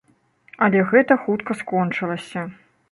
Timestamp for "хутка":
1.27-1.51